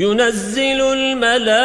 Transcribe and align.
ينزل 0.00 0.80
الملائكة 0.80 1.58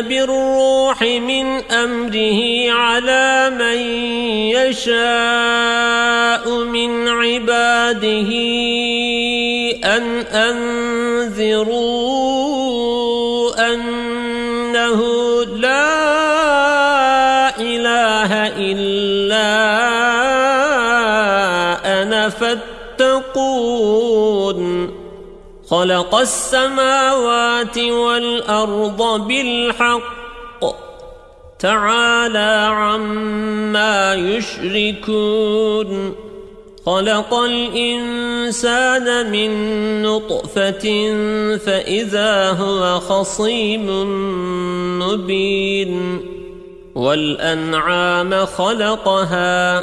بالروح 0.00 1.02
من 1.02 1.70
أمره 1.70 2.70
على 2.70 3.50
من 3.50 3.78
يشاء 4.58 5.04
من 6.64 7.08
عباده 7.08 8.30
أن 9.84 10.20
أنذروا 10.20 12.11
خلق 25.72 26.14
السماوات 26.14 27.78
والأرض 27.78 29.28
بالحق. 29.28 30.64
تعالى 31.58 32.68
عما 32.72 34.14
يشركون. 34.14 36.14
خلق 36.86 37.34
الإنسان 37.34 39.30
من 39.30 39.50
نطفة 40.02 41.12
فإذا 41.56 42.50
هو 42.50 43.00
خصيم 43.00 43.86
مبين. 44.98 46.20
والأنعام 46.94 48.46
خلقها 48.46 49.82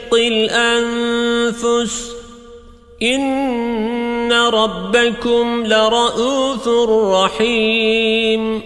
الأنفس. 0.13 2.11
إن 3.03 4.33
ربكم 4.33 5.63
لرؤوف 5.65 6.67
رحيم. 7.23 8.61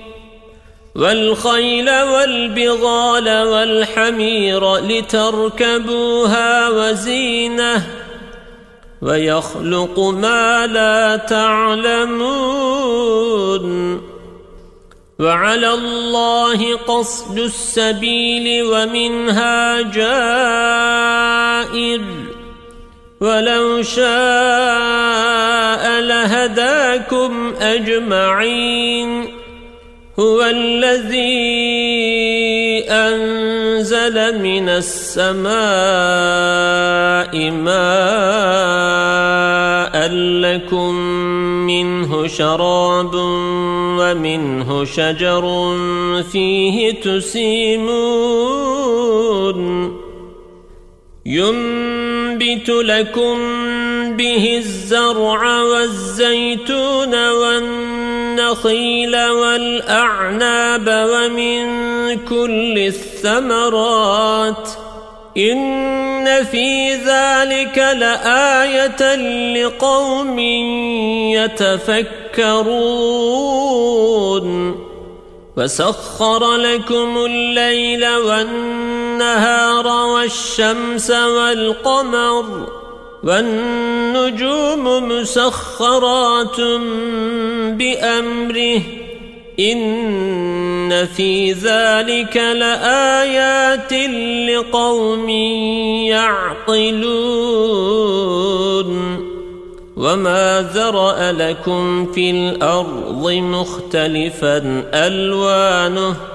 والخيل 0.95 2.01
والبغال 2.01 3.43
والحمير 3.43 4.77
لتركبوها 4.77 6.69
وزينة. 6.69 7.81
ويخلق 9.01 9.99
ما 9.99 10.67
لا 10.67 11.15
تعلمون. 11.15 12.45
وعلى 15.19 15.73
الله 15.73 16.75
قصد 16.75 17.39
السبيل 17.39 18.63
ومنها 18.63 19.81
جائر. 19.81 22.01
ولو 23.21 23.83
شاء 23.83 24.05
لهداكم 26.01 27.53
أجمعين. 27.61 29.44
هو 30.19 30.43
الذي 30.43 31.75
أنزل 32.89 34.39
من 34.39 34.69
السماء 34.69 35.51
ماء 37.51 37.75
لكم 40.41 40.95
منه 41.67 42.27
شراب 42.27 43.11
ومنه 43.99 44.85
شجر 44.85 45.75
فيه 46.31 47.01
تسيمون. 47.01 48.35
ينبت 51.25 52.69
لكم 52.69 53.37
به 54.17 54.57
الزرع 54.57 55.61
والزيتون 55.61 57.13
والنخيل 58.39 59.15
والأعناب 59.15 60.87
ومن 60.87 61.65
كل 62.25 62.77
الثمرات 62.77 64.69
إن 65.37 66.43
في 66.43 66.93
ذلك 66.95 67.77
لآية 67.77 69.15
لقوم 69.53 70.39
يتفكرون 71.29 72.85
وسخر 75.57 76.55
لكم 76.55 77.17
الليل 77.25 78.07
والنهار 78.07 79.87
والشمس 79.87 81.11
والقمر 81.11 82.67
والنجوم 83.25 85.07
مسخرات 85.09 86.61
بأمره. 87.71 88.81
إن 89.59 91.05
في 91.05 91.51
ذلك 91.51 92.37
لآيات 92.37 93.93
لقوم 94.49 95.29
يعقلون. 96.09 96.95
وما 99.97 100.71
ذرأ 100.73 101.31
لكم 101.31 102.11
في 102.11 102.31
الأرض 102.31 103.31
مختلفا 103.31 104.83
ألوانه. 104.93 106.34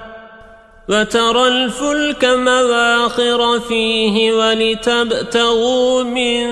وترى 0.91 1.47
الفلك 1.47 2.25
مواخر 2.25 3.59
فيه 3.59 4.33
ولتبتغوا 4.33 6.03
من 6.03 6.49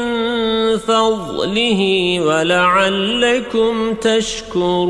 فضله 0.78 2.20
ولعلكم 2.22 3.94
تشكرون. 3.94 4.90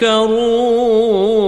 تذكرون 0.00 1.40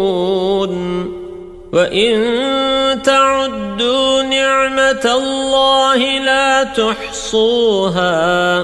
وَإِن 1.73 3.03
تَعُدُّوا 3.03 4.23
نِعْمَةَ 4.23 5.05
اللَّهِ 5.05 6.19
لَا 6.19 6.65
تُحْصُوهَا 6.65 8.61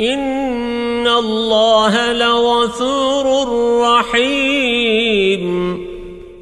إِنَّ 0.00 1.08
اللَّهَ 1.08 2.12
لَغَفُورٌ 2.12 3.48
رَّحِيمٌ 3.82 5.44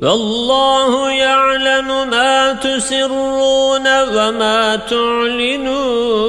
وَاللَّهُ 0.03 1.11
يَعْلَمُ 1.11 2.11
مَا 2.11 2.53
تُسِرُّونَ 2.53 3.87
وَمَا 4.15 4.77
تُعْلِنُونَ 4.77 6.29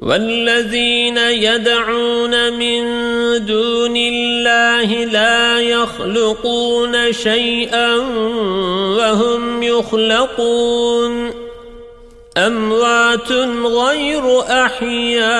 والذين 0.00 1.18
يدعون 1.18 2.52
من 2.52 2.82
دون 3.46 3.96
الله 3.96 5.04
لا 5.04 5.60
يخلقون 5.60 7.12
شيئا 7.12 7.96
وهم 8.96 9.62
يخلقون. 9.62 11.30
أموات 12.36 13.32
غير 13.64 14.40
أحياء 14.40 15.30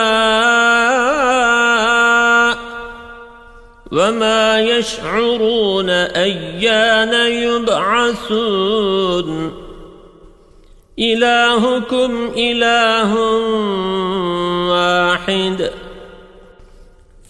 وما 3.92 4.60
يشعرون 4.60 5.90
أيان 5.90 7.32
يبعثون. 7.32 8.80
إلهكم 11.00 12.30
إله 12.36 13.14
واحد. 14.70 15.70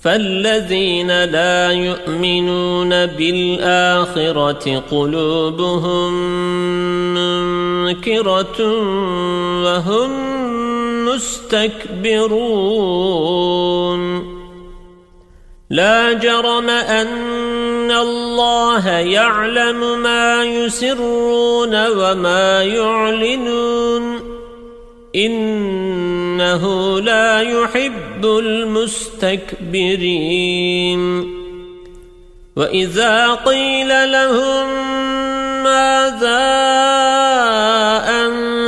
فالذين 0.02 1.24
لا 1.24 1.70
يؤمنون 1.70 3.06
بالآخرة 3.06 4.82
قلوبهم 4.90 6.12
منكرة 7.14 8.60
وهم 9.64 10.10
مستكبرون. 11.06 12.30
لا 15.70 16.12
جرم 16.12 16.70
أن 16.70 17.90
الله 17.90 18.88
يعلم 18.88 20.02
ما 20.02 20.44
يسرون 20.44 21.86
وما 21.86 22.62
يعلنون. 22.62 24.30
إنه 25.16 27.00
لا 27.00 27.40
يحب 27.40 28.24
المستكبرين. 28.24 29.70
وإذا 32.56 33.34
قيل 33.34 34.12
لهم 34.12 34.68
ماذا 35.62 36.50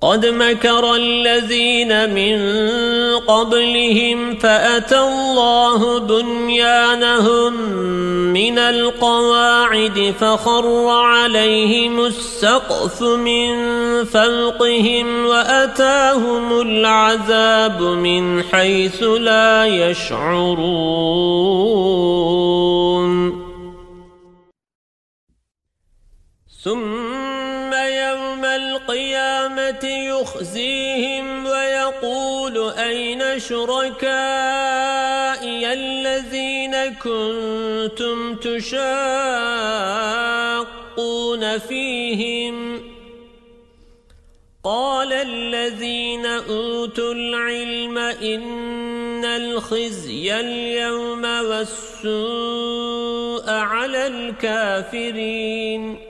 قد 0.00 0.26
مكر 0.26 0.94
الذين 0.94 2.14
من 2.14 2.38
قبلهم 3.18 4.36
فأتى 4.36 4.98
الله 4.98 5.98
بنيانهم 5.98 7.52
من 8.32 8.58
القواعد 8.58 10.14
فخر 10.20 10.88
عليهم 10.88 12.00
السقف 12.04 13.02
من 13.02 13.54
فوقهم 14.04 15.26
وأتاهم 15.26 16.60
العذاب 16.60 17.82
من 17.82 18.42
حيث 18.42 19.02
لا 19.02 19.66
يشعرون. 19.66 21.10
ثم 26.64 27.29
يخزيهم 29.84 31.46
ويقول 31.46 32.72
أين 32.78 33.40
شركائي 33.40 34.00
الذين 35.72 36.94
كنتم 36.94 38.36
تشاقون 38.36 38.80
فيهم؟ 41.58 42.82
قال 44.64 45.12
الذين 45.12 46.26
أوتوا 46.26 47.14
العلم 47.14 47.98
إن 47.98 49.24
الخزي 49.24 50.40
اليوم 50.40 51.24
والسوء 51.24 52.10
على 53.50 54.06
الكافرين. 54.06 56.09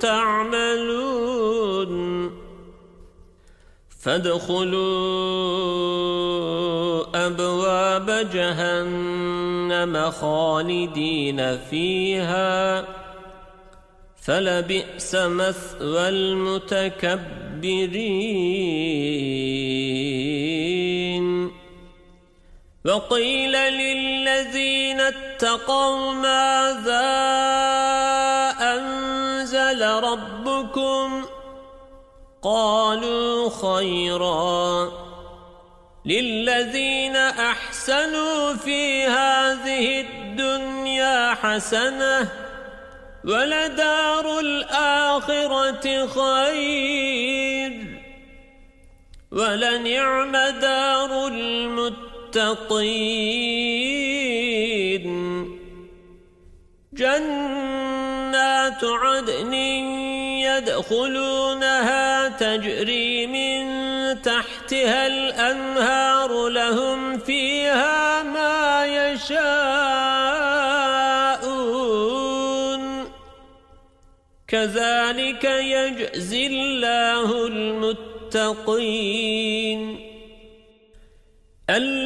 تعملون 0.00 1.46
فادخلوا 4.06 5.36
أبواب 7.26 8.10
جهنم 8.32 10.10
خالدين 10.10 11.58
فيها 11.70 12.84
فلبئس 14.22 15.14
مثوى 15.14 16.08
المتكبرين 16.08 17.66
وقيل 22.84 23.52
للذين 23.52 25.00
اتقوا 25.00 26.12
ماذا 26.12 27.06
ربكم 30.00 31.24
قالوا 32.42 33.50
خيرا 33.50 34.92
للذين 36.04 37.16
أحسنوا 37.16 38.54
في 38.54 39.04
هذه 39.04 40.00
الدنيا 40.00 41.34
حسنة 41.34 42.28
ولدار 43.24 44.40
الآخرة 44.40 46.06
خير 46.06 47.72
ولنعم 49.32 50.32
دار 50.60 51.26
المتقين. 51.26 53.06
عدن 58.84 59.52
يدخلونها 60.44 62.28
تجري 62.28 63.26
من 63.26 63.66
تحتها 64.22 65.06
الأنهار 65.06 66.48
لهم 66.48 67.18
فيها 67.18 68.22
ما 68.22 68.86
يشاءون. 68.86 70.36
كذلك 74.48 75.44
يجزي 75.44 76.46
الله 76.46 77.46
المتقين. 77.46 78.86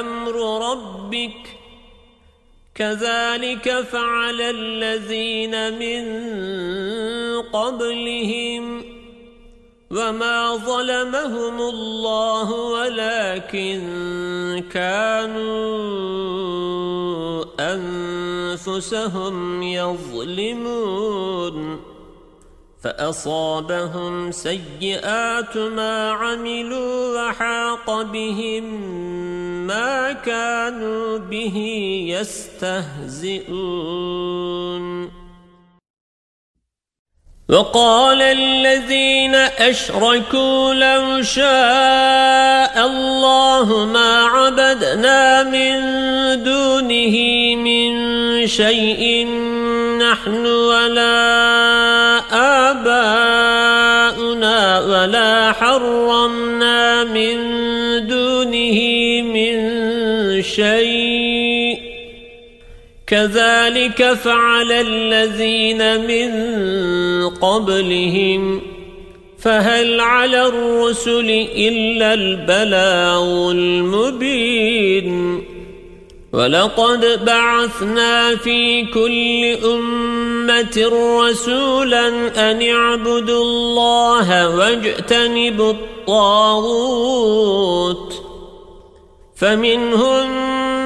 أمر 0.00 0.70
ربك 0.70 1.62
كذلك 2.74 3.80
فعل 3.80 4.40
الذين 4.40 5.78
من 5.78 6.22
قبلهم 7.42 8.84
وما 9.90 10.56
ظلمهم 10.56 11.60
الله 11.60 12.52
ولكن 12.52 13.80
كانوا 14.72 16.22
أنفسهم 17.60 19.62
يظلمون 19.62 21.12
فأصابهم 22.82 24.30
سيئات 24.30 25.56
ما 25.56 26.10
عملوا 26.10 27.18
وحاق 27.32 28.02
بهم 28.02 28.64
ما 29.66 30.12
كانوا 30.12 31.18
به 31.18 31.56
يستهزئون. 32.08 33.52
وقال 37.48 38.22
الذين 38.22 39.34
أشركوا 39.34 40.74
لو 40.74 41.22
شاء 41.22 42.86
الله 42.86 43.84
ما 43.84 44.24
عبدنا 44.24 45.42
من 45.42 45.80
دونه 46.42 47.16
من 47.56 47.92
شيء 48.46 49.26
نحن 49.98 50.46
ولا 50.46 51.81
آباؤنا 54.32 54.80
ولا 54.80 55.52
حرمنا 55.52 57.04
من 57.04 57.36
دونه 58.06 58.78
من 59.22 60.42
شيء 60.42 61.78
كذلك 63.06 64.12
فعل 64.12 64.72
الذين 64.72 66.00
من 66.06 66.30
قبلهم 67.28 68.62
فهل 69.38 70.00
على 70.00 70.46
الرسل 70.46 71.46
إلا 71.56 72.14
البلاغ 72.14 73.50
المبين 73.50 75.42
ولقد 76.32 77.24
بعثنا 77.24 78.36
في 78.36 78.86
كل 78.86 79.58
أمة 79.64 80.90
رسولا 81.20 82.08
أن 82.50 82.62
اعبدوا 82.62 83.44
الله 83.44 84.56
واجتنبوا 84.56 85.72
الطاغوت. 85.72 86.72
فمنهم 89.36 90.30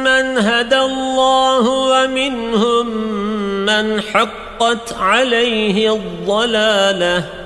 من 0.05 0.39
هدى 0.39 0.79
الله 0.81 1.69
ومنهم 1.69 2.87
من 3.67 4.01
حقت 4.01 4.93
عليه 4.93 5.93
الضلالة. 5.95 7.46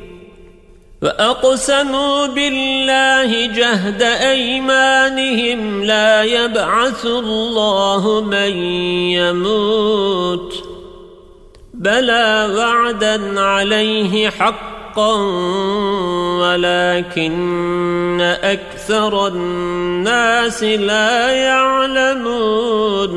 وأقسموا 1.01 2.25
بالله 2.25 3.45
جهد 3.45 4.01
أيمانهم 4.01 5.83
لا 5.83 6.23
يبعث 6.23 7.05
الله 7.05 8.21
من 8.21 8.57
يموت 9.17 10.63
بلى 11.73 12.49
وعدا 12.57 13.39
عليه 13.39 14.29
حقا 14.29 15.15
ولكن 16.41 18.21
أكثر 18.43 19.27
الناس 19.27 20.63
لا 20.63 21.31
يعلمون 21.31 23.11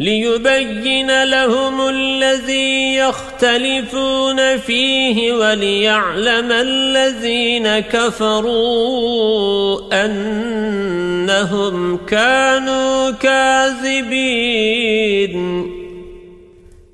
ليبين 0.00 1.24
لهم 1.24 1.88
الذي 1.88 2.94
يختلفون 2.94 4.58
فيه 4.58 5.32
وليعلم 5.32 6.52
الذين 6.52 7.78
كفروا 7.78 9.24
أنهم 10.04 11.96
كانوا 12.06 13.10
كاذبين. 13.10 14.24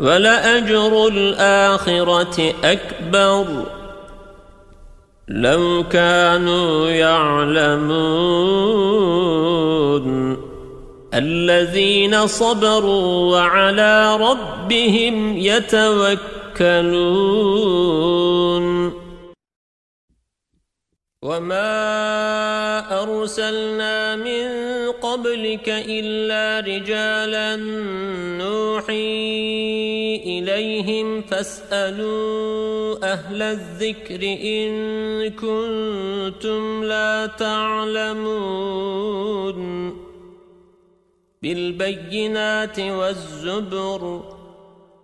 ولأجر 0.00 1.08
الآخرة 1.08 2.54
أكبر. 2.64 3.46
لو 5.28 5.84
كانوا 5.90 6.88
يعلمون 6.88 8.48
الذين 11.14 12.26
صبروا 12.26 13.36
وعلى 13.36 14.16
ربهم 14.16 15.36
يتوكلون. 15.36 16.28
وما 21.22 23.02
أرسلنا 23.02 24.16
من 24.16 24.48
قبلك 25.02 25.68
إلا 25.68 26.60
رجالا 26.60 27.56
نوحي 28.38 28.96
إليهم 30.26 31.22
فاسألوا 31.22 33.12
أهل 33.12 33.42
الذكر 33.42 34.22
إن 34.44 34.70
كنتم 35.30 36.84
لا 36.84 37.26
تعلمون 37.26 38.78
بالبينات 41.42 42.80
والزبر 42.80 44.37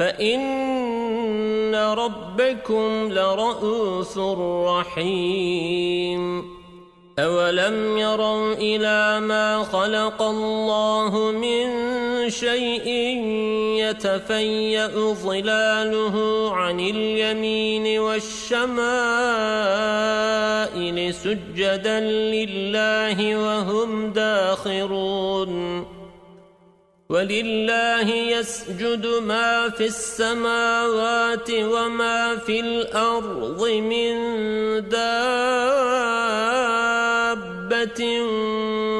فإن 0.00 1.74
ربكم 1.74 3.12
لرؤوس 3.12 4.18
رحيم. 4.68 6.44
أولم 7.18 7.98
يروا 7.98 8.54
إلى 8.54 9.20
ما 9.20 9.62
خلق 9.62 10.22
الله 10.22 11.30
من 11.30 11.66
شيء 12.30 12.88
يتفيأ 13.76 15.12
ظلاله 15.12 16.16
عن 16.52 16.80
اليمين 16.80 18.00
والشمائل 18.00 18.64
سجدا 21.14 22.00
لله 22.00 23.36
وهم 23.36 24.12
داخرون. 24.12 25.99
ولله 27.10 28.08
يسجد 28.14 29.06
ما 29.06 29.68
في 29.68 29.86
السماوات 29.86 31.50
وما 31.50 32.36
في 32.36 32.60
الأرض 32.60 33.66
من 33.66 34.14
دابة 34.88 35.20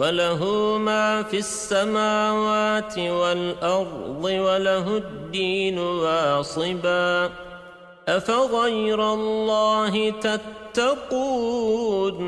وله 0.00 0.40
ما 0.78 1.22
في 1.22 1.38
السماوات 1.38 2.98
والأرض 2.98 4.24
وله 4.24 4.96
الدين 4.96 5.78
واصبا. 5.78 7.30
أفغير 8.08 9.12
الله 9.12 10.10
تتقون 10.10 12.20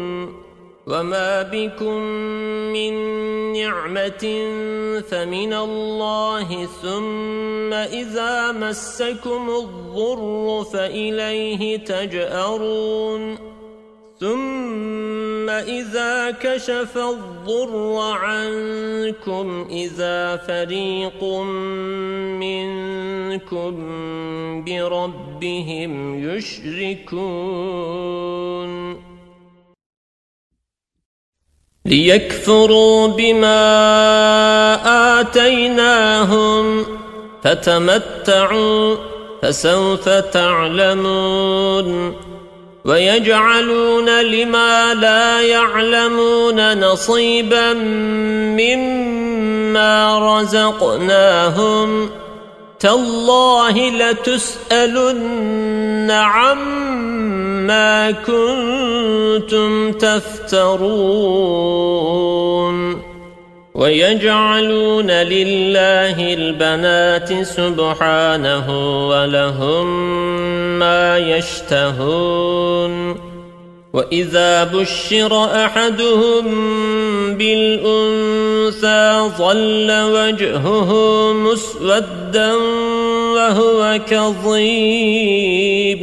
وما 0.87 1.43
بكم 1.43 1.99
من 2.77 2.93
نعمة 3.53 4.25
فمن 5.11 5.53
الله 5.53 6.67
ثم 6.83 7.73
إذا 7.73 8.53
مسكم 8.53 9.51
الضر 9.51 10.65
فإليه 10.73 11.77
تجأرون. 11.77 13.52
ثم 14.23 15.51
إذا 15.51 16.31
كشف 16.31 16.99
الضر 16.99 17.97
عنكم 17.99 19.67
إذا 19.71 20.37
فريق 20.37 21.25
منكم 22.39 23.75
بربهم 24.65 25.93
يشركون. 26.31 27.33
ليكفروا 31.85 33.07
بما 33.07 33.61
آتيناهم 35.21 36.85
فتمتعوا 37.43 38.97
فسوف 39.43 40.09
تعلمون. 40.09 40.93
ويجعلون 42.85 44.21
لما 44.21 44.95
لا 44.95 45.41
يعلمون 45.41 46.81
نصيبا 46.81 47.73
مما 48.59 50.19
رزقناهم 50.41 52.11
تالله 52.81 53.91
لتسألن 53.91 55.31
عما 56.11 58.11
كنتم 58.11 59.93
تفترون 59.93 61.53
ويجعلون 63.75 65.11
لله 65.11 66.35
البنات 66.35 67.43
سبحانه 67.43 68.67
ولهم 69.09 69.87
ما 70.79 71.19
يشتهون. 71.19 72.93
وإذا 73.93 74.65
بشر 74.65 75.45
أحدهم 75.65 76.45
بالأنثى 77.35 79.31
ظل 79.39 79.91
وجهه 79.91 80.93
مسودا 81.33 82.55
وهو 83.35 84.01
كظيم. 84.11 86.03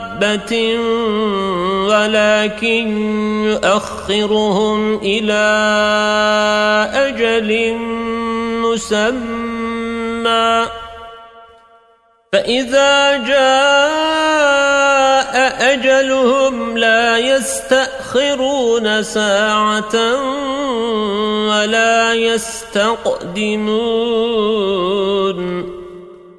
دابة 0.21 0.53
ولكن 1.89 2.85
يؤخرهم 3.45 4.97
إلى 4.97 5.43
أجل 6.93 7.73
مسمى 8.61 10.65
فإذا 12.33 13.17
جاء 13.17 14.51
أجلهم 15.73 16.77
لا 16.77 17.17
يستأخرون 17.17 19.03
ساعة 19.03 19.95
ولا 21.49 22.13
يستقدمون 22.13 23.61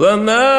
وما 0.00 0.50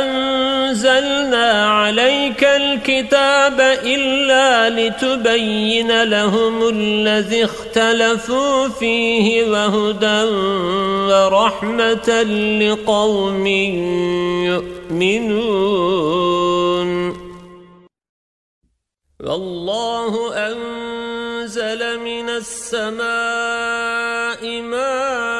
أنزلنا 0.00 1.68
عليك 1.68 2.44
الكتاب 2.44 3.60
إلا 3.84 4.70
لتبين 4.70 6.02
لهم 6.02 6.68
الذي 6.68 7.44
اختلفوا 7.44 8.68
فيه 8.68 9.50
وهدى 9.50 10.22
ورحمة 11.12 12.22
لقوم 12.62 13.46
يؤمنون 14.96 15.68
والله 19.20 20.34
أنزل 20.46 22.00
من 22.00 22.28
السماء 22.28 23.00
ماء 24.60 25.37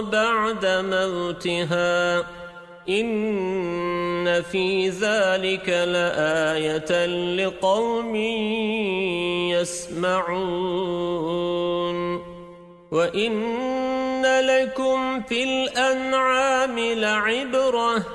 بعد 0.00 0.66
موتها 0.66 2.24
إن 2.88 4.42
في 4.42 4.88
ذلك 4.88 5.68
لآية 5.68 7.06
لقوم 7.36 8.16
يسمعون 10.62 11.92
وإن 12.92 14.22
لكم 14.40 15.22
في 15.22 15.44
الأنعام 15.44 16.78
لعبرة 16.78 18.06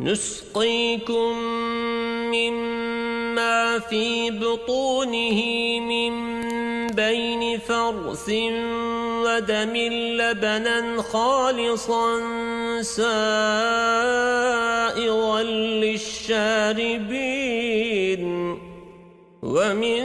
نسقيكم 0.00 1.38
مما 2.34 3.23
في 3.78 4.30
بطونه 4.30 5.40
من 5.80 6.14
بين 6.86 7.58
فرث 7.58 8.28
ودم 9.24 9.76
لبنا 10.20 11.02
خالصا 11.02 12.20
سائغا 12.82 13.42
للشاربين. 15.82 17.04
ومن 19.42 20.02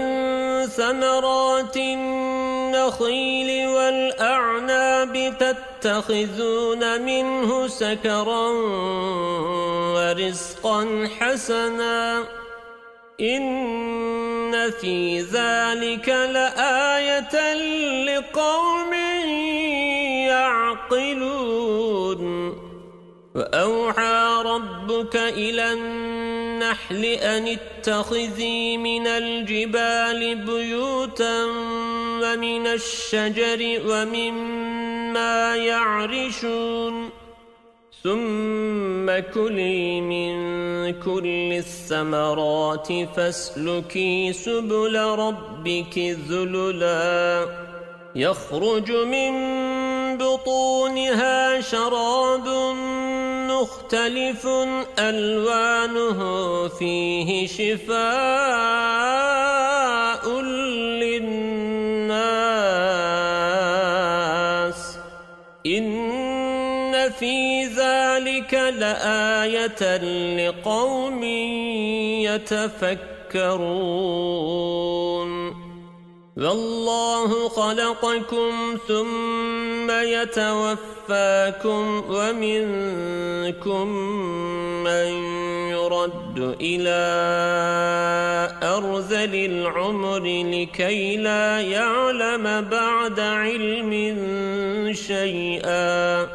ثمرات 0.68 1.78
النخيل 1.78 3.68
والأعناب 3.68 5.34
تتخذون 5.40 7.02
منه 7.02 7.68
سكرا 7.68 8.48
ورزقا 9.96 11.10
حسنا. 11.20 12.39
إن 13.22 14.72
في 14.82 15.22
ذلك 15.22 16.10
لآية 16.10 17.54
لقوم 18.06 18.94
يعقلون 20.90 22.30
وأوحى 23.36 24.44
ربك 24.46 25.16
إلى 25.16 25.74
النحل 25.74 27.06
أن 27.06 27.48
اتخذي 27.48 28.78
من 28.78 29.08
الجبال 29.08 30.36
بيوتا 30.36 31.44
ومن 32.24 32.68
الشجر 32.68 33.82
ومما 33.86 35.56
يعرشون 35.56 37.19
ثم 38.04 39.20
كلي 39.34 40.02
من 40.02 40.34
كل 41.00 41.54
الثمرات 41.54 42.88
فاسلكي 43.16 44.34
سبل 44.34 45.00
ربك 45.00 46.18
ذللا. 46.30 47.46
يخرج 48.16 48.92
من 48.92 49.32
بطونها 50.18 51.62
شراب 51.62 52.48
مختلف 53.50 54.48
ألوانه 55.00 56.20
فيه 56.68 57.48
شفاء 57.48 58.00
للناس. 60.42 61.49
لآية 68.90 69.82
لقوم 70.38 71.24
يتفكرون. 72.24 73.10
والله 76.38 77.50
خلقكم 77.50 78.78
ثم 78.88 79.92
يتوفاكم 79.92 82.04
ومنكم 82.10 83.88
من 84.84 85.08
يرد 85.70 86.58
إلى 86.62 87.00
أرذل 88.64 89.36
العمر 89.36 90.24
لكي 90.26 91.18
لا 91.18 91.62
يعلم 91.62 92.62
بعد 92.62 93.20
علم 93.20 93.92
شيئا. 94.94 96.28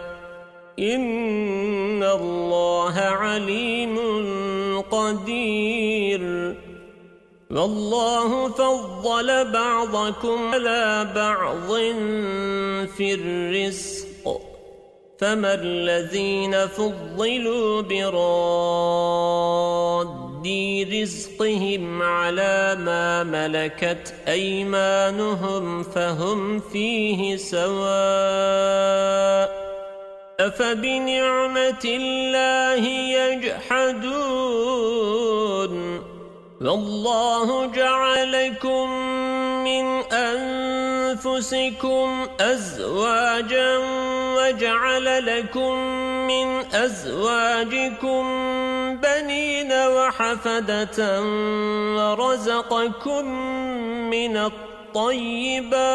إن 0.78 2.02
الله 2.02 2.94
عليم 2.98 3.98
قدير 4.90 6.54
والله 7.50 8.48
فضل 8.48 9.52
بعضكم 9.52 10.54
على 10.54 11.12
بعض 11.14 11.68
في 12.96 13.14
الرزق 13.14 14.40
فما 15.18 15.54
الذين 15.54 16.66
فضلوا 16.66 17.82
براد 17.82 18.94
رزقهم 20.92 22.02
على 22.02 22.76
ما 22.80 23.22
ملكت 23.22 24.14
أيمانهم 24.28 25.82
فهم 25.82 26.60
فيه 26.60 27.37
سواء 27.37 28.64
أفبنعمة 30.40 31.85
الله 31.85 32.85
يجحدون؟ 33.18 34.14
والله 36.61 37.66
جعلكم 37.66 38.90
من 39.64 39.85
أنفسكم 41.14 42.07
أزواجا 42.40 43.79
وجعل 44.37 45.27
لكم 45.27 45.75
من 46.27 46.75
أزواجكم 46.75 48.23
بنين 48.97 49.73
وحفدة 49.73 51.23
ورزقكم 51.97 53.25
من 54.11 54.37
الطيبات. 54.97 55.94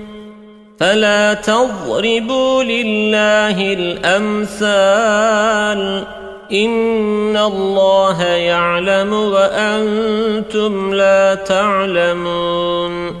فلا 0.81 1.33
تضربوا 1.33 2.63
لله 2.63 3.73
الأمثال. 3.73 4.61
إن 6.51 7.37
الله 7.37 8.23
يعلم 8.23 9.13
وأنتم 9.13 10.93
لا 10.93 11.35
تعلمون. 11.35 13.20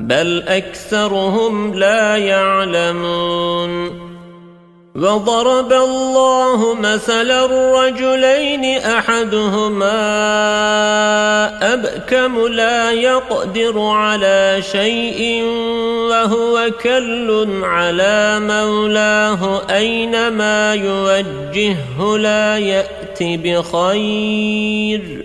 بل 0.00 0.42
أكثرهم 0.48 1.74
لا 1.74 2.16
يعلمون 2.16 4.00
وضرب 4.96 5.72
الله 5.72 6.74
مثل 6.74 7.30
الرجلين 7.30 8.78
أحدهما 8.78 9.92
أبكم 11.72 12.46
لا 12.46 12.90
يقدر 12.90 13.80
على 13.80 14.62
شيء 14.72 15.42
وهو 16.10 16.70
كل 16.82 17.48
على 17.62 18.40
مولاه 18.40 19.62
أينما 19.70 20.74
يوجهه 20.74 22.18
لا 22.18 22.58
يأتي 22.58 23.36
بخير 23.36 25.24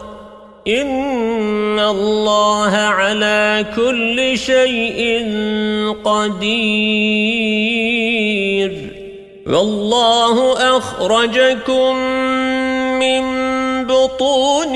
إن 0.67 1.79
الله 1.79 2.75
على 2.75 3.65
كل 3.75 4.37
شيء 4.37 5.25
قدير 6.03 6.91
والله 9.47 10.53
أخرجكم 10.77 11.95
من 12.99 13.23
بطون 13.87 14.75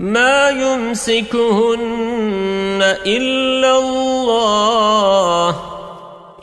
ما 0.00 0.48
يمسكهن 0.48 1.78
إلا 3.06 3.78
الله. 3.78 5.56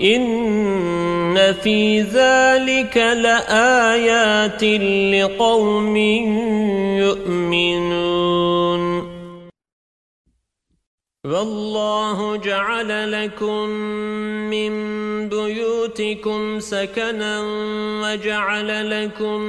إن 0.01 1.53
في 1.53 2.01
ذلك 2.01 2.97
لآيات 2.97 4.63
لقوم 5.13 5.97
يؤمنون. 6.97 8.62
والله 11.27 12.35
جعل 12.35 13.11
لكم 13.11 13.69
من 14.51 14.73
بيوتكم 15.29 16.59
سكنا 16.59 17.41
وجعل 18.03 18.89
لكم 18.89 19.39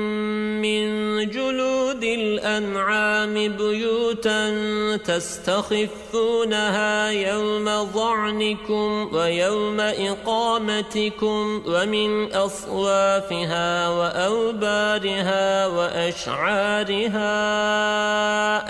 من 0.63 0.87
جلود 1.31 2.05
الأنعام 2.05 3.35
بيوتا 3.35 4.55
تستخفونها 4.97 7.11
يوم 7.11 7.85
ظعنكم 7.85 9.09
ويوم 9.13 9.81
إقامتكم 9.81 11.63
ومن 11.67 12.33
أصوافها 12.33 13.89
وأوبارها 13.89 15.67
وأشعارها 15.67 17.25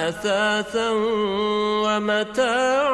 أثاثا 0.09 0.91
ومتاعا 1.85 2.94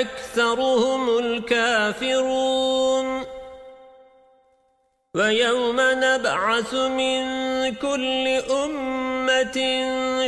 وأكثرهم 0.00 1.18
الكافرون. 1.18 3.06
ويوم 5.14 5.76
نبعث 5.80 6.74
من 6.74 7.22
كل 7.74 8.28
أمة 8.50 9.58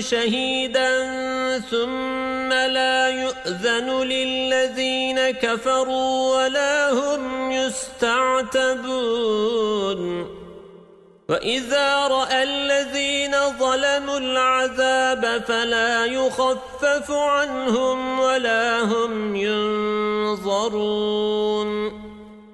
شهيدا 0.01 0.91
ثم 1.71 2.53
لا 2.53 3.09
يؤذن 3.09 4.03
للذين 4.03 5.31
كفروا 5.31 6.37
ولا 6.37 6.91
هم 6.93 7.53
يستعتبون. 7.53 8.83
وإذا 11.33 12.07
رأى 12.07 12.42
الذين 12.42 13.33
ظلموا 13.59 14.18
العذاب 14.18 15.45
فلا 15.49 16.05
يخفف 16.05 17.11
عنهم 17.11 18.21
ولا 18.21 18.81
هم 18.81 19.37
ينظرون 19.37 20.92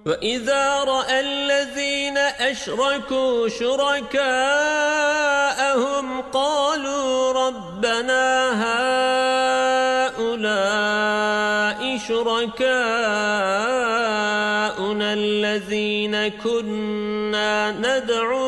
وإذا 0.06 0.84
رأى 0.84 1.20
الذين 1.20 2.18
أشركوا 2.18 3.48
شركاءهم 3.48 4.20
قالوا 6.20 7.32
ربنا 7.32 8.26
هؤلاء 10.18 11.98
شركاؤنا 12.08 13.18
الذين 15.12 16.28
كنا 16.28 17.70
ندعو 17.70 18.47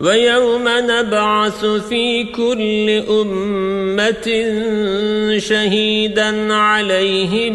ويوم 0.00 0.64
نبعث 0.68 1.64
في 1.64 2.24
كل 2.24 3.02
أمة 3.10 4.28
شهيدا 5.38 6.54
عليهم 6.54 7.52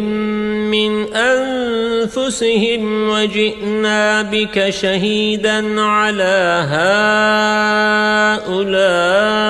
من 0.70 1.14
أنفسهم 1.14 2.82
وجئنا 3.08 4.22
بك 4.22 4.70
شهيدا 4.70 5.80
على 5.80 6.66
هؤلاء 8.44 9.44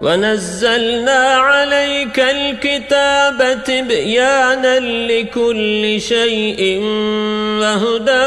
ونزلنا 0.00 1.20
عليك 1.34 2.20
الكتاب 2.20 3.58
بيانا 3.88 4.78
لكل 4.80 6.00
شيء 6.00 6.80
وهدى 7.60 8.26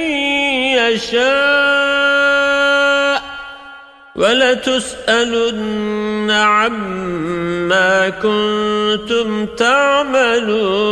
يشاء 0.91 2.41
ولتسألن 4.15 5.51
عما 6.31 8.09
كنتم 8.09 9.45
تعملون 9.45 10.91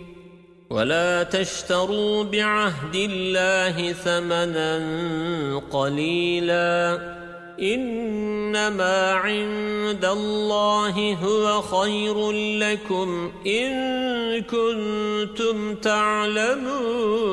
ولا 0.71 1.23
تشتروا 1.23 2.23
بعهد 2.23 2.95
الله 2.95 3.93
ثمنا 3.93 4.81
قليلا. 5.71 6.99
إنما 7.61 9.11
عند 9.11 10.05
الله 10.05 11.17
هو 11.23 11.61
خير 11.61 12.31
لكم 12.31 13.31
إن 13.47 13.71
كنتم 14.41 15.75
تعلمون. 15.75 17.25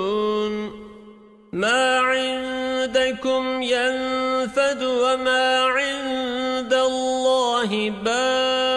ما 1.52 1.98
عندكم 1.98 3.62
ينفد 3.62 4.82
وما 4.82 5.64
عند 5.64 6.74
الله 6.74 7.90
باق. 8.04 8.67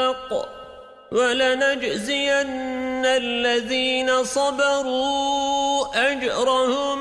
ولنجزين 1.11 3.05
الذين 3.05 4.23
صبروا 4.23 6.11
أجرهم 6.11 6.99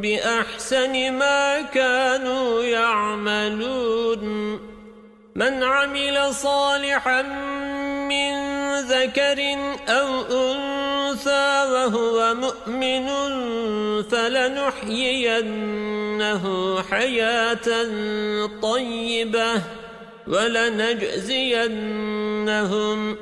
بأحسن 0.00 1.12
ما 1.12 1.60
كانوا 1.60 2.62
يعملون. 2.62 4.24
من 5.34 5.62
عمل 5.62 6.34
صالحا 6.34 7.22
من 7.22 8.34
ذكر 8.80 9.56
أو 9.88 10.20
أنثى 10.20 11.64
وهو 11.72 12.34
مؤمن 12.34 13.06
فلنحيينه 14.02 15.54
حياة 16.82 17.68
طيبة. 18.62 19.83
ولنجزينهم 20.28 21.16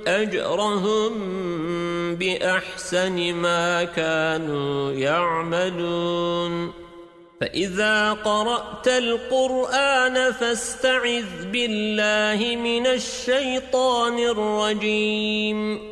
أجرهم 0.07 1.12
بأحسن 2.15 3.35
ما 3.35 3.85
كانوا 3.85 4.93
يعملون. 4.93 6.73
فإذا 7.41 8.12
قرأت 8.12 8.88
القرآن 8.88 10.33
فاستعذ 10.33 11.25
بالله 11.53 12.57
من 12.57 12.87
الشيطان 12.87 14.19
الرجيم. 14.19 15.92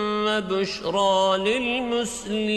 وبشرى 0.37 1.37
للمسلمين. 1.37 2.51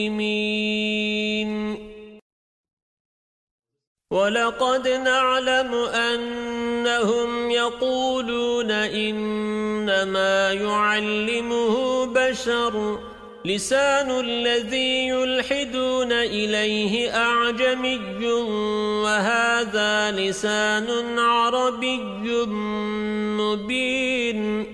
ولقد 4.11 4.89
نعلم 4.89 5.75
أنهم 5.75 7.51
يقولون 7.51 8.70
إنما 8.70 10.53
يعلمه 10.53 12.07
بشر. 12.07 12.99
لسان 13.45 14.11
الذي 14.11 15.09
يلحدون 15.09 16.12
إليه 16.12 17.16
أعجمي 17.16 18.27
وهذا 19.05 20.11
لسان 20.11 21.18
عربي 21.18 22.47
مبين. 23.37 24.74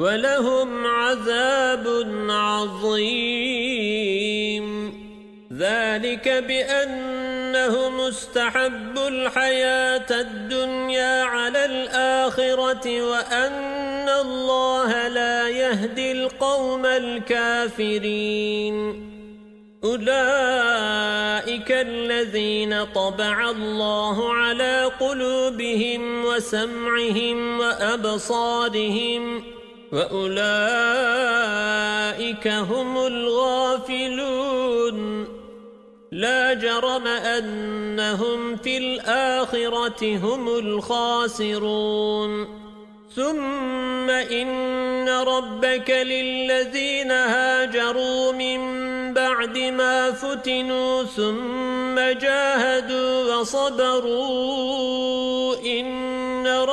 ولهم 0.00 0.86
عذاب 0.86 1.86
عظيم. 2.30 3.50
ذلك 5.52 6.28
بأنه 6.28 7.90
مستحب 7.90 8.98
الحياة 8.98 10.06
الدنيا 10.10 11.22
على 11.24 11.64
الآخرة 11.64 13.02
وأن 13.02 14.08
الله 14.08 15.08
لا 15.08 15.48
يهدي 15.48 16.12
القوم 16.12 16.86
الكافرين. 16.86 18.76
أولئك 19.84 21.72
الذين 21.72 22.84
طبع 22.84 23.50
الله 23.50 24.34
على 24.34 24.90
قلوبهم 25.00 26.24
وسمعهم 26.24 27.60
وأبصارهم 27.60 29.42
وأولئك 29.92 30.48
هم 32.48 32.98
الغافلون 33.06 34.60
لا 36.12 36.54
جرم 36.54 37.06
أنهم 37.06 38.56
في 38.56 38.78
الآخرة 38.78 40.16
هم 40.16 40.48
الخاسرون 40.48 41.80
ثم 43.16 44.10
إن 44.10 45.08
ربك 45.08 45.90
للذين 45.90 47.10
هاجروا 47.10 48.32
من 48.32 48.60
بعد 49.14 49.58
ما 49.58 50.12
فتنوا 50.12 51.02
ثم 51.02 51.94
جاهدوا 51.94 53.34
وصبروا 53.34 54.76
إن 55.64 56.29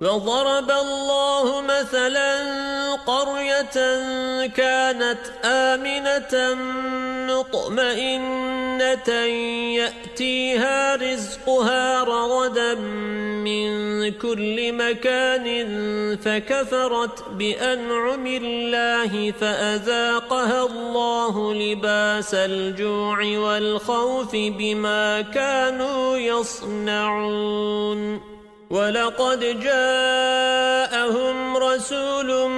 وضرب 0.00 0.70
الله 0.70 1.60
مثلا 1.60 2.32
قرية 3.06 3.76
كانت 4.46 5.18
آمنة 5.44 6.54
مطمئنة 7.28 9.10
يأتيها 9.76 10.96
رزقها 10.96 12.04
رغدا 12.04 12.74
من 13.44 13.70
كل 14.12 14.72
مكان 14.72 15.46
فكفرت 16.16 17.28
بأنعم 17.28 18.26
الله 18.26 19.30
فأذاقها 19.30 20.66
الله 20.66 21.54
لباس 21.54 22.34
الجوع 22.34 23.18
والخوف 23.22 24.32
بما 24.32 25.20
كانوا 25.20 26.16
يصنعون 26.16 27.90
ولقد 28.70 29.60
جاءهم 29.60 31.56
رسول 31.56 32.48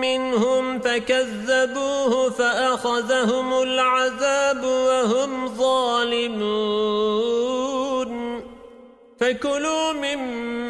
منهم 0.00 0.78
فكذبوه 0.78 2.30
فأخذهم 2.30 3.62
العذاب 3.62 4.64
وهم 4.64 5.48
ظالمون. 5.48 7.10
فكلوا 9.20 9.92
مما 9.92 10.69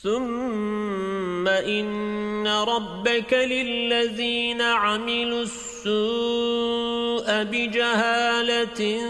ثم 0.03 1.47
إن 1.47 2.47
ربك 2.47 3.33
للذين 3.33 4.61
عملوا 4.61 5.41
السوء 5.41 7.27
بجهالة 7.43 9.01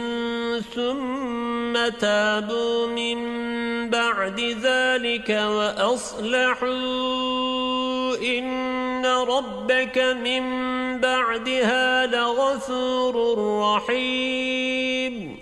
ثم 0.75 1.89
تابوا 1.99 2.87
من 2.87 3.17
بعد 4.07 4.39
ذلك 4.39 5.29
وأصلحوا 5.29 6.67
إن 8.17 9.05
ربك 9.05 9.97
من 9.97 10.43
بعدها 11.01 12.05
لغفور 12.05 13.15
رحيم. 13.61 15.37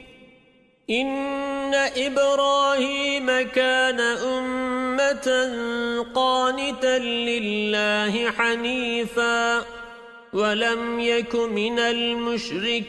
إن 0.89 1.74
إبراهيم 1.74 3.41
كان 3.41 3.99
أمة 3.99 5.53
قانتا 6.16 6.97
لله 6.99 8.32
حنيفا 8.32 9.66
ولم 10.34 10.99
يك 10.99 11.36
من 11.36 11.80
المشركين. 11.80 12.86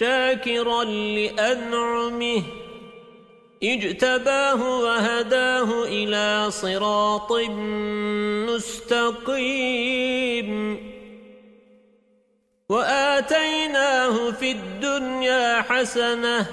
شاكرا 0.00 0.84
لأنعمه. 0.84 2.42
اجتباه 3.62 4.80
وهداه 4.80 5.84
إلى 5.84 6.50
صراط 6.50 7.32
مستقيم. 8.48 9.70
وآتيناه 12.68 14.30
في 14.30 14.50
الدنيا 14.50 15.62
حسنة. 15.62 16.46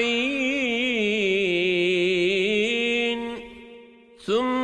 ثم 4.26 4.63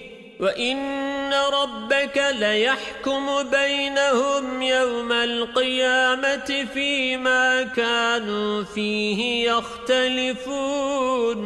وإن 0.41 1.33
ربك 1.33 2.23
ليحكم 2.39 3.43
بينهم 3.43 4.61
يوم 4.61 5.11
القيامة 5.11 6.67
فيما 6.73 7.63
كانوا 7.63 8.63
فيه 8.63 9.51
يختلفون 9.51 11.41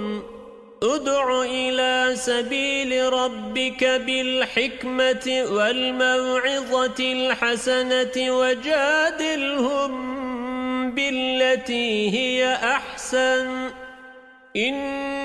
ادع 0.83 1.41
إلى 1.41 2.15
سبيل 2.15 3.13
ربك 3.13 3.83
بالحكمة 3.83 5.45
والموعظة 5.51 6.99
الحسنة 6.99 8.37
وجادلهم 8.37 9.91
بالتي 10.91 12.11
هي 12.11 12.53
أحسن 12.53 13.69
إن 14.55 15.24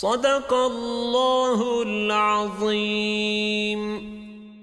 صدق 0.00 0.52
الله 0.54 1.82
العظيم. 1.82 3.80